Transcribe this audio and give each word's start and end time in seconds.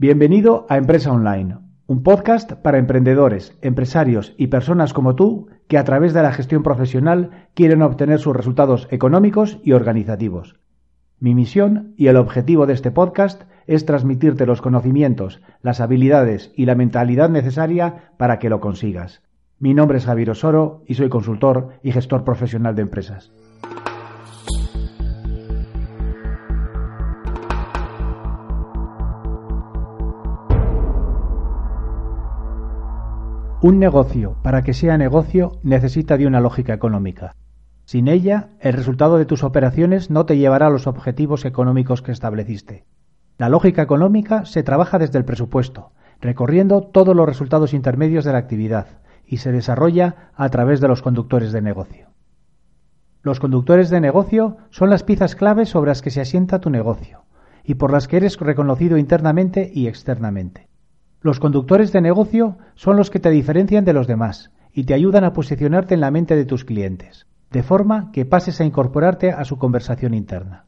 Bienvenido 0.00 0.64
a 0.70 0.78
Empresa 0.78 1.12
Online, 1.12 1.58
un 1.86 2.02
podcast 2.02 2.54
para 2.54 2.78
emprendedores, 2.78 3.58
empresarios 3.60 4.34
y 4.38 4.46
personas 4.46 4.94
como 4.94 5.14
tú 5.14 5.48
que 5.68 5.76
a 5.76 5.84
través 5.84 6.14
de 6.14 6.22
la 6.22 6.32
gestión 6.32 6.62
profesional 6.62 7.48
quieren 7.52 7.82
obtener 7.82 8.18
sus 8.18 8.34
resultados 8.34 8.88
económicos 8.90 9.58
y 9.62 9.72
organizativos. 9.72 10.58
Mi 11.18 11.34
misión 11.34 11.92
y 11.98 12.06
el 12.06 12.16
objetivo 12.16 12.64
de 12.64 12.72
este 12.72 12.90
podcast 12.90 13.42
es 13.66 13.84
transmitirte 13.84 14.46
los 14.46 14.62
conocimientos, 14.62 15.42
las 15.60 15.82
habilidades 15.82 16.50
y 16.56 16.64
la 16.64 16.76
mentalidad 16.76 17.28
necesaria 17.28 18.12
para 18.16 18.38
que 18.38 18.48
lo 18.48 18.58
consigas. 18.58 19.20
Mi 19.58 19.74
nombre 19.74 19.98
es 19.98 20.06
Javier 20.06 20.30
Osoro 20.30 20.82
y 20.86 20.94
soy 20.94 21.10
consultor 21.10 21.74
y 21.82 21.92
gestor 21.92 22.24
profesional 22.24 22.74
de 22.74 22.80
empresas. 22.80 23.32
Un 33.62 33.78
negocio, 33.78 34.36
para 34.42 34.62
que 34.62 34.72
sea 34.72 34.96
negocio, 34.96 35.58
necesita 35.62 36.16
de 36.16 36.26
una 36.26 36.40
lógica 36.40 36.72
económica. 36.72 37.36
Sin 37.84 38.08
ella, 38.08 38.48
el 38.58 38.72
resultado 38.72 39.18
de 39.18 39.26
tus 39.26 39.44
operaciones 39.44 40.08
no 40.08 40.24
te 40.24 40.38
llevará 40.38 40.68
a 40.68 40.70
los 40.70 40.86
objetivos 40.86 41.44
económicos 41.44 42.00
que 42.00 42.10
estableciste. 42.10 42.86
La 43.36 43.50
lógica 43.50 43.82
económica 43.82 44.46
se 44.46 44.62
trabaja 44.62 44.98
desde 44.98 45.18
el 45.18 45.26
presupuesto, 45.26 45.92
recorriendo 46.22 46.80
todos 46.80 47.14
los 47.14 47.26
resultados 47.26 47.74
intermedios 47.74 48.24
de 48.24 48.32
la 48.32 48.38
actividad, 48.38 48.86
y 49.26 49.36
se 49.36 49.52
desarrolla 49.52 50.30
a 50.34 50.48
través 50.48 50.80
de 50.80 50.88
los 50.88 51.02
conductores 51.02 51.52
de 51.52 51.60
negocio. 51.60 52.08
Los 53.20 53.40
conductores 53.40 53.90
de 53.90 54.00
negocio 54.00 54.56
son 54.70 54.88
las 54.88 55.02
piezas 55.02 55.36
claves 55.36 55.68
sobre 55.68 55.90
las 55.90 56.00
que 56.00 56.10
se 56.10 56.22
asienta 56.22 56.60
tu 56.60 56.70
negocio, 56.70 57.24
y 57.62 57.74
por 57.74 57.92
las 57.92 58.08
que 58.08 58.16
eres 58.16 58.38
reconocido 58.40 58.96
internamente 58.96 59.70
y 59.70 59.86
externamente. 59.86 60.69
Los 61.22 61.38
conductores 61.38 61.92
de 61.92 62.00
negocio 62.00 62.56
son 62.74 62.96
los 62.96 63.10
que 63.10 63.20
te 63.20 63.30
diferencian 63.30 63.84
de 63.84 63.92
los 63.92 64.06
demás 64.06 64.50
y 64.72 64.84
te 64.84 64.94
ayudan 64.94 65.24
a 65.24 65.34
posicionarte 65.34 65.94
en 65.94 66.00
la 66.00 66.10
mente 66.10 66.34
de 66.34 66.46
tus 66.46 66.64
clientes, 66.64 67.26
de 67.50 67.62
forma 67.62 68.10
que 68.12 68.24
pases 68.24 68.60
a 68.60 68.64
incorporarte 68.64 69.30
a 69.30 69.44
su 69.44 69.58
conversación 69.58 70.14
interna. 70.14 70.64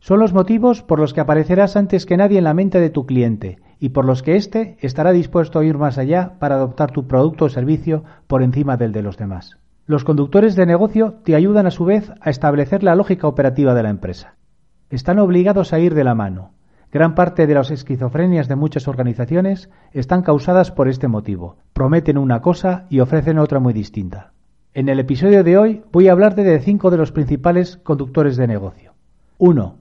Son 0.00 0.18
los 0.18 0.32
motivos 0.32 0.82
por 0.82 0.98
los 0.98 1.14
que 1.14 1.20
aparecerás 1.20 1.76
antes 1.76 2.06
que 2.06 2.16
nadie 2.16 2.38
en 2.38 2.44
la 2.44 2.54
mente 2.54 2.80
de 2.80 2.90
tu 2.90 3.06
cliente 3.06 3.60
y 3.78 3.90
por 3.90 4.04
los 4.04 4.24
que 4.24 4.34
éste 4.34 4.76
estará 4.80 5.12
dispuesto 5.12 5.60
a 5.60 5.64
ir 5.64 5.78
más 5.78 5.98
allá 5.98 6.32
para 6.40 6.56
adoptar 6.56 6.90
tu 6.90 7.06
producto 7.06 7.44
o 7.44 7.48
servicio 7.48 8.02
por 8.26 8.42
encima 8.42 8.76
del 8.76 8.90
de 8.90 9.02
los 9.02 9.16
demás. 9.16 9.58
Los 9.86 10.02
conductores 10.02 10.56
de 10.56 10.66
negocio 10.66 11.20
te 11.22 11.36
ayudan 11.36 11.66
a 11.66 11.70
su 11.70 11.84
vez 11.84 12.10
a 12.20 12.30
establecer 12.30 12.82
la 12.82 12.96
lógica 12.96 13.28
operativa 13.28 13.74
de 13.74 13.82
la 13.84 13.90
empresa. 13.90 14.34
Están 14.90 15.20
obligados 15.20 15.72
a 15.72 15.78
ir 15.78 15.94
de 15.94 16.02
la 16.02 16.16
mano, 16.16 16.50
Gran 16.92 17.14
parte 17.14 17.46
de 17.46 17.54
las 17.54 17.70
esquizofrenias 17.70 18.48
de 18.48 18.56
muchas 18.56 18.86
organizaciones 18.86 19.70
están 19.92 20.20
causadas 20.20 20.70
por 20.70 20.88
este 20.88 21.08
motivo. 21.08 21.56
Prometen 21.72 22.18
una 22.18 22.42
cosa 22.42 22.84
y 22.90 23.00
ofrecen 23.00 23.38
otra 23.38 23.60
muy 23.60 23.72
distinta. 23.72 24.32
En 24.74 24.90
el 24.90 25.00
episodio 25.00 25.42
de 25.42 25.56
hoy 25.56 25.82
voy 25.90 26.08
a 26.08 26.12
hablarte 26.12 26.42
de 26.42 26.60
cinco 26.60 26.90
de 26.90 26.98
los 26.98 27.10
principales 27.10 27.78
conductores 27.78 28.36
de 28.36 28.46
negocio. 28.46 28.92
1. 29.38 29.78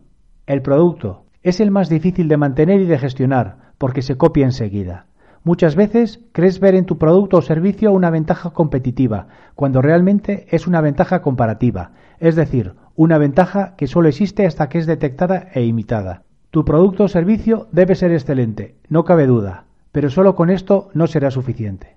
El 0.48 0.62
producto. 0.62 1.26
Es 1.44 1.60
el 1.60 1.70
más 1.70 1.90
difícil 1.90 2.30
de 2.30 2.38
mantener 2.38 2.80
y 2.80 2.86
de 2.86 2.98
gestionar 2.98 3.58
porque 3.78 4.04
se 4.04 4.16
copia 4.16 4.46
enseguida. 4.46 5.08
Muchas 5.44 5.76
veces 5.76 6.22
crees 6.32 6.62
ver 6.62 6.76
en 6.76 6.86
tu 6.86 6.98
producto 6.98 7.38
o 7.38 7.42
servicio 7.42 7.92
una 7.92 8.10
ventaja 8.10 8.52
competitiva, 8.52 9.28
cuando 9.56 9.82
realmente 9.82 10.48
es 10.50 10.66
una 10.66 10.80
ventaja 10.80 11.22
comparativa, 11.22 11.92
es 12.20 12.38
decir, 12.38 12.76
una 12.96 13.18
ventaja 13.18 13.76
que 13.76 13.88
solo 13.88 14.08
existe 14.08 14.46
hasta 14.46 14.70
que 14.70 14.78
es 14.78 14.86
detectada 14.86 15.50
e 15.54 15.66
imitada. 15.66 16.24
Tu 16.52 16.66
producto 16.66 17.06
o 17.06 17.08
servicio 17.08 17.68
debe 17.72 17.96
ser 17.96 18.12
excelente, 18.12 18.76
no 18.90 19.06
cabe 19.06 19.26
duda, 19.26 19.64
pero 19.94 20.10
solo 20.10 20.36
con 20.36 20.50
esto 20.50 20.90
no 20.94 21.08
será 21.08 21.32
suficiente. 21.32 21.96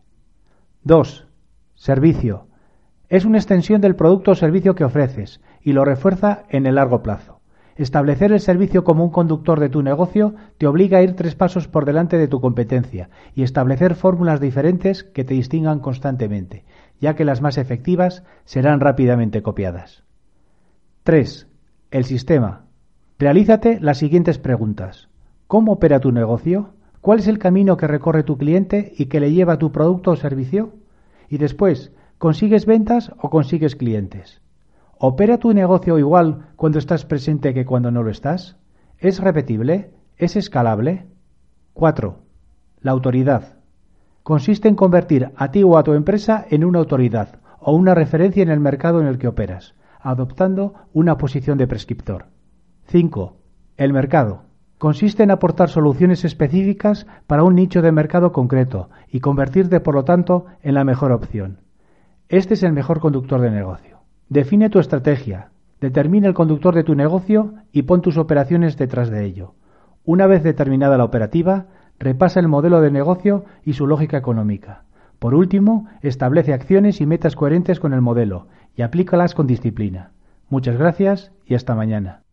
2. 0.84 1.26
Servicio. 1.74 2.46
Es 3.08 3.24
una 3.24 3.38
extensión 3.38 3.80
del 3.80 3.96
producto 3.96 4.30
o 4.30 4.34
servicio 4.36 4.76
que 4.76 4.84
ofreces 4.84 5.40
y 5.60 5.72
lo 5.72 5.84
refuerza 5.84 6.44
en 6.48 6.66
el 6.66 6.76
largo 6.76 7.02
plazo. 7.02 7.40
Establecer 7.74 8.30
el 8.30 8.38
servicio 8.38 8.84
como 8.84 9.02
un 9.02 9.10
conductor 9.10 9.58
de 9.58 9.70
tu 9.70 9.82
negocio 9.82 10.36
te 10.58 10.68
obliga 10.68 10.98
a 10.98 11.02
ir 11.02 11.16
tres 11.16 11.34
pasos 11.34 11.66
por 11.66 11.84
delante 11.84 12.16
de 12.16 12.28
tu 12.28 12.40
competencia 12.40 13.10
y 13.34 13.42
establecer 13.42 13.96
fórmulas 13.96 14.38
diferentes 14.38 15.02
que 15.02 15.24
te 15.24 15.34
distingan 15.34 15.80
constantemente, 15.80 16.64
ya 17.00 17.16
que 17.16 17.24
las 17.24 17.40
más 17.40 17.58
efectivas 17.58 18.22
serán 18.44 18.78
rápidamente 18.78 19.42
copiadas. 19.42 20.04
3. 21.02 21.48
El 21.90 22.04
sistema. 22.04 22.63
Realízate 23.24 23.80
las 23.80 23.96
siguientes 23.96 24.36
preguntas. 24.36 25.08
¿Cómo 25.46 25.72
opera 25.72 25.98
tu 25.98 26.12
negocio? 26.12 26.74
¿Cuál 27.00 27.20
es 27.20 27.26
el 27.26 27.38
camino 27.38 27.78
que 27.78 27.86
recorre 27.86 28.22
tu 28.22 28.36
cliente 28.36 28.92
y 28.98 29.06
que 29.06 29.18
le 29.18 29.32
lleva 29.32 29.56
tu 29.56 29.72
producto 29.72 30.10
o 30.10 30.16
servicio? 30.16 30.74
Y 31.30 31.38
después, 31.38 31.90
¿consigues 32.18 32.66
ventas 32.66 33.12
o 33.18 33.30
consigues 33.30 33.76
clientes? 33.76 34.42
¿Opera 34.98 35.38
tu 35.38 35.54
negocio 35.54 35.98
igual 35.98 36.48
cuando 36.56 36.78
estás 36.78 37.06
presente 37.06 37.54
que 37.54 37.64
cuando 37.64 37.90
no 37.90 38.02
lo 38.02 38.10
estás? 38.10 38.58
¿Es 38.98 39.20
repetible? 39.20 39.94
¿Es 40.18 40.36
escalable? 40.36 41.06
4. 41.72 42.18
La 42.82 42.90
autoridad. 42.90 43.54
Consiste 44.22 44.68
en 44.68 44.74
convertir 44.74 45.30
a 45.34 45.50
ti 45.50 45.62
o 45.62 45.78
a 45.78 45.82
tu 45.82 45.94
empresa 45.94 46.44
en 46.50 46.62
una 46.62 46.80
autoridad 46.80 47.40
o 47.58 47.72
una 47.72 47.94
referencia 47.94 48.42
en 48.42 48.50
el 48.50 48.60
mercado 48.60 49.00
en 49.00 49.06
el 49.06 49.16
que 49.16 49.28
operas, 49.28 49.74
adoptando 49.98 50.74
una 50.92 51.16
posición 51.16 51.56
de 51.56 51.66
prescriptor. 51.66 52.33
5. 52.86 53.36
El 53.76 53.92
mercado. 53.92 54.42
Consiste 54.78 55.22
en 55.22 55.30
aportar 55.30 55.68
soluciones 55.70 56.24
específicas 56.24 57.06
para 57.26 57.42
un 57.42 57.54
nicho 57.54 57.82
de 57.82 57.90
mercado 57.90 58.30
concreto 58.30 58.90
y 59.10 59.20
convertirte, 59.20 59.80
por 59.80 59.94
lo 59.94 60.04
tanto, 60.04 60.46
en 60.62 60.74
la 60.74 60.84
mejor 60.84 61.10
opción. 61.10 61.60
Este 62.28 62.54
es 62.54 62.62
el 62.62 62.72
mejor 62.72 63.00
conductor 63.00 63.40
de 63.40 63.50
negocio. 63.50 64.00
Define 64.28 64.68
tu 64.68 64.78
estrategia, 64.78 65.50
determina 65.80 66.28
el 66.28 66.34
conductor 66.34 66.74
de 66.74 66.84
tu 66.84 66.94
negocio 66.94 67.54
y 67.72 67.82
pon 67.82 68.02
tus 68.02 68.18
operaciones 68.18 68.76
detrás 68.76 69.10
de 69.10 69.24
ello. 69.24 69.54
Una 70.04 70.26
vez 70.26 70.42
determinada 70.42 70.98
la 70.98 71.04
operativa, 71.04 71.66
repasa 71.98 72.38
el 72.38 72.48
modelo 72.48 72.80
de 72.80 72.90
negocio 72.90 73.44
y 73.64 73.72
su 73.72 73.86
lógica 73.86 74.18
económica. 74.18 74.84
Por 75.18 75.34
último, 75.34 75.88
establece 76.02 76.52
acciones 76.52 77.00
y 77.00 77.06
metas 77.06 77.34
coherentes 77.34 77.80
con 77.80 77.94
el 77.94 78.02
modelo 78.02 78.48
y 78.76 78.82
aplícalas 78.82 79.34
con 79.34 79.46
disciplina. 79.46 80.12
Muchas 80.50 80.76
gracias 80.76 81.32
y 81.46 81.54
hasta 81.54 81.74
mañana. 81.74 82.23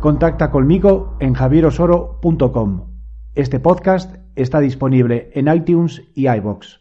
Contacta 0.00 0.50
conmigo 0.50 1.18
en 1.20 1.34
javierosoro.com. 1.34 2.86
Este 3.34 3.60
podcast 3.60 4.16
está 4.34 4.60
disponible 4.60 5.30
en 5.34 5.54
iTunes 5.54 6.02
y 6.14 6.26
iBox. 6.26 6.78